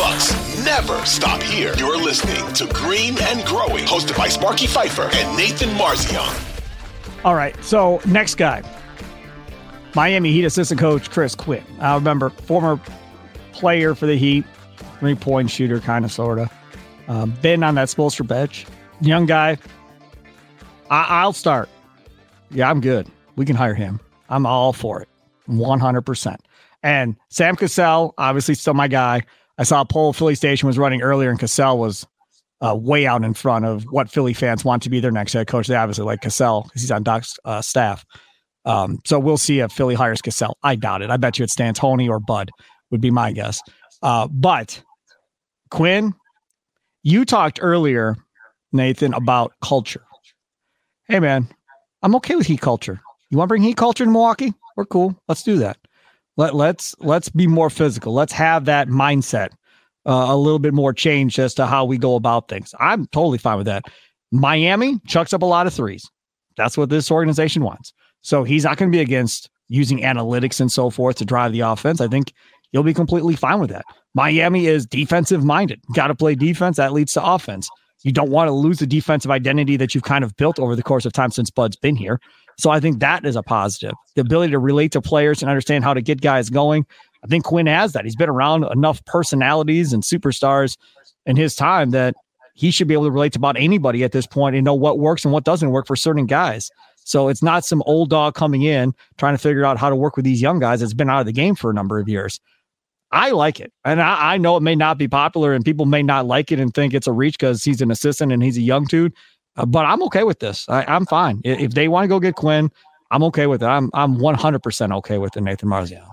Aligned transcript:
Bucks 0.00 0.64
never 0.64 1.04
stop 1.04 1.42
here. 1.42 1.74
You're 1.76 1.98
listening 2.02 2.50
to 2.54 2.66
Green 2.72 3.20
and 3.20 3.44
Growing, 3.44 3.84
hosted 3.84 4.16
by 4.16 4.28
Sparky 4.28 4.66
Fifer 4.66 5.10
and 5.12 5.36
Nathan 5.36 5.68
Marzion. 5.76 7.22
All 7.22 7.34
right, 7.34 7.54
so 7.62 8.00
next 8.06 8.36
guy. 8.36 8.62
Miami 9.94 10.32
Heat 10.32 10.44
assistant 10.46 10.80
coach 10.80 11.10
Chris 11.10 11.34
Quinn. 11.34 11.62
I 11.80 11.94
remember 11.96 12.30
former 12.30 12.80
player 13.52 13.94
for 13.94 14.06
the 14.06 14.16
Heat, 14.16 14.46
three 15.00 15.14
point 15.14 15.50
shooter, 15.50 15.80
kind 15.80 16.02
of, 16.06 16.10
sort 16.10 16.38
of. 16.38 16.50
Um, 17.06 17.32
been 17.42 17.62
on 17.62 17.74
that 17.74 17.88
Spoelstra 17.88 18.26
bench. 18.26 18.64
Young 19.02 19.26
guy. 19.26 19.58
I- 20.88 21.06
I'll 21.10 21.34
start. 21.34 21.68
Yeah, 22.50 22.70
I'm 22.70 22.80
good. 22.80 23.06
We 23.36 23.44
can 23.44 23.54
hire 23.54 23.74
him. 23.74 24.00
I'm 24.30 24.46
all 24.46 24.72
for 24.72 25.02
it. 25.02 25.08
100%. 25.46 26.36
And 26.82 27.16
Sam 27.28 27.54
Cassell, 27.54 28.14
obviously 28.16 28.54
still 28.54 28.72
my 28.72 28.88
guy. 28.88 29.24
I 29.60 29.62
saw 29.62 29.82
a 29.82 29.84
poll 29.84 30.14
Philly 30.14 30.34
Station 30.34 30.66
was 30.66 30.78
running 30.78 31.02
earlier, 31.02 31.28
and 31.28 31.38
Cassell 31.38 31.78
was 31.78 32.06
uh, 32.62 32.74
way 32.74 33.06
out 33.06 33.22
in 33.22 33.34
front 33.34 33.66
of 33.66 33.84
what 33.90 34.10
Philly 34.10 34.32
fans 34.32 34.64
want 34.64 34.82
to 34.84 34.90
be 34.90 35.00
their 35.00 35.10
next 35.10 35.34
head 35.34 35.48
coach. 35.48 35.66
They 35.66 35.74
obviously 35.74 36.06
like 36.06 36.22
Cassell 36.22 36.62
because 36.62 36.80
he's 36.80 36.90
on 36.90 37.02
Doc's 37.02 37.38
uh, 37.44 37.60
staff. 37.60 38.06
Um, 38.64 39.00
so 39.04 39.18
we'll 39.18 39.36
see 39.36 39.60
if 39.60 39.70
Philly 39.70 39.94
hires 39.94 40.22
Cassell. 40.22 40.56
I 40.62 40.76
doubt 40.76 41.02
it. 41.02 41.10
I 41.10 41.18
bet 41.18 41.38
you 41.38 41.42
it's 41.42 41.54
D'Antoni 41.54 42.08
or 42.08 42.18
Bud 42.18 42.50
would 42.90 43.02
be 43.02 43.10
my 43.10 43.32
guess. 43.32 43.60
Uh, 44.02 44.28
but 44.28 44.82
Quinn, 45.70 46.14
you 47.02 47.26
talked 47.26 47.58
earlier, 47.60 48.16
Nathan, 48.72 49.12
about 49.12 49.52
culture. 49.62 50.04
Hey 51.06 51.20
man, 51.20 51.46
I'm 52.02 52.14
okay 52.16 52.34
with 52.34 52.46
heat 52.46 52.62
culture. 52.62 52.98
You 53.28 53.36
want 53.36 53.48
to 53.48 53.50
bring 53.50 53.62
heat 53.62 53.76
culture 53.76 54.06
to 54.06 54.10
Milwaukee? 54.10 54.54
We're 54.76 54.86
cool. 54.86 55.20
Let's 55.28 55.42
do 55.42 55.58
that. 55.58 55.76
Let 56.36 56.54
let's 56.54 56.94
let's 57.00 57.28
be 57.28 57.46
more 57.46 57.70
physical. 57.70 58.12
Let's 58.12 58.32
have 58.32 58.64
that 58.64 58.88
mindset 58.88 59.50
uh, 60.06 60.26
a 60.28 60.36
little 60.36 60.58
bit 60.58 60.74
more 60.74 60.92
changed 60.92 61.38
as 61.38 61.54
to 61.54 61.66
how 61.66 61.84
we 61.84 61.98
go 61.98 62.14
about 62.14 62.48
things. 62.48 62.74
I'm 62.78 63.06
totally 63.08 63.38
fine 63.38 63.58
with 63.58 63.66
that. 63.66 63.84
Miami 64.32 64.98
chucks 65.06 65.32
up 65.32 65.42
a 65.42 65.46
lot 65.46 65.66
of 65.66 65.74
threes. 65.74 66.08
That's 66.56 66.76
what 66.78 66.88
this 66.88 67.10
organization 67.10 67.62
wants. 67.62 67.92
So 68.22 68.44
he's 68.44 68.64
not 68.64 68.76
going 68.76 68.90
to 68.90 68.96
be 68.96 69.02
against 69.02 69.50
using 69.68 70.00
analytics 70.00 70.60
and 70.60 70.70
so 70.70 70.90
forth 70.90 71.16
to 71.16 71.24
drive 71.24 71.52
the 71.52 71.60
offense. 71.60 72.00
I 72.00 72.08
think 72.08 72.32
you'll 72.72 72.82
be 72.82 72.94
completely 72.94 73.36
fine 73.36 73.60
with 73.60 73.70
that. 73.70 73.84
Miami 74.14 74.66
is 74.66 74.86
defensive 74.86 75.44
minded. 75.44 75.80
Got 75.94 76.08
to 76.08 76.14
play 76.14 76.34
defense. 76.34 76.76
That 76.76 76.92
leads 76.92 77.12
to 77.14 77.24
offense. 77.24 77.68
You 78.02 78.12
don't 78.12 78.30
want 78.30 78.48
to 78.48 78.52
lose 78.52 78.78
the 78.78 78.86
defensive 78.86 79.30
identity 79.30 79.76
that 79.76 79.94
you've 79.94 80.04
kind 80.04 80.24
of 80.24 80.36
built 80.36 80.58
over 80.58 80.74
the 80.74 80.82
course 80.82 81.04
of 81.04 81.12
time 81.12 81.30
since 81.30 81.50
Bud's 81.50 81.76
been 81.76 81.96
here. 81.96 82.20
So 82.60 82.70
I 82.70 82.80
think 82.80 83.00
that 83.00 83.24
is 83.24 83.36
a 83.36 83.42
positive. 83.42 83.94
The 84.14 84.20
ability 84.20 84.52
to 84.52 84.58
relate 84.58 84.92
to 84.92 85.00
players 85.00 85.42
and 85.42 85.50
understand 85.50 85.84
how 85.84 85.94
to 85.94 86.02
get 86.02 86.20
guys 86.20 86.50
going. 86.50 86.86
I 87.24 87.26
think 87.26 87.44
Quinn 87.44 87.66
has 87.66 87.92
that. 87.92 88.04
He's 88.04 88.16
been 88.16 88.28
around 88.28 88.64
enough 88.64 89.04
personalities 89.04 89.92
and 89.92 90.02
superstars 90.02 90.76
in 91.26 91.36
his 91.36 91.54
time 91.54 91.90
that 91.90 92.14
he 92.54 92.70
should 92.70 92.88
be 92.88 92.94
able 92.94 93.04
to 93.04 93.10
relate 93.10 93.32
to 93.32 93.38
about 93.38 93.56
anybody 93.56 94.04
at 94.04 94.12
this 94.12 94.26
point 94.26 94.56
and 94.56 94.64
know 94.64 94.74
what 94.74 94.98
works 94.98 95.24
and 95.24 95.32
what 95.32 95.44
doesn't 95.44 95.70
work 95.70 95.86
for 95.86 95.96
certain 95.96 96.26
guys. 96.26 96.70
So 97.04 97.28
it's 97.28 97.42
not 97.42 97.64
some 97.64 97.82
old 97.86 98.10
dog 98.10 98.34
coming 98.34 98.62
in 98.62 98.94
trying 99.18 99.34
to 99.34 99.38
figure 99.38 99.64
out 99.64 99.78
how 99.78 99.88
to 99.88 99.96
work 99.96 100.16
with 100.16 100.24
these 100.24 100.42
young 100.42 100.58
guys 100.58 100.80
that's 100.80 100.94
been 100.94 101.10
out 101.10 101.20
of 101.20 101.26
the 101.26 101.32
game 101.32 101.54
for 101.54 101.70
a 101.70 101.74
number 101.74 101.98
of 101.98 102.08
years. 102.08 102.40
I 103.12 103.30
like 103.30 103.58
it. 103.58 103.72
And 103.84 104.00
I, 104.00 104.34
I 104.34 104.38
know 104.38 104.56
it 104.56 104.62
may 104.62 104.76
not 104.76 104.98
be 104.98 105.08
popular 105.08 105.52
and 105.52 105.64
people 105.64 105.86
may 105.86 106.02
not 106.02 106.26
like 106.26 106.52
it 106.52 106.60
and 106.60 106.72
think 106.72 106.94
it's 106.94 107.06
a 107.06 107.12
reach 107.12 107.38
because 107.38 107.64
he's 107.64 107.80
an 107.80 107.90
assistant 107.90 108.32
and 108.32 108.42
he's 108.42 108.56
a 108.56 108.62
young 108.62 108.84
dude. 108.84 109.14
Uh, 109.60 109.66
but 109.66 109.84
I'm 109.84 110.02
okay 110.04 110.24
with 110.24 110.38
this. 110.38 110.66
I, 110.68 110.84
am 110.96 111.04
fine. 111.04 111.40
If 111.44 111.72
they 111.72 111.86
want 111.88 112.04
to 112.04 112.08
go 112.08 112.18
get 112.18 112.34
Quinn, 112.34 112.70
I'm 113.10 113.22
okay 113.24 113.46
with 113.46 113.62
it. 113.62 113.66
I'm 113.66 113.90
I'm 113.92 114.16
100% 114.16 114.96
okay 114.98 115.18
with 115.18 115.36
it, 115.36 115.42
Nathan 115.42 115.68
Marziano. 115.68 116.10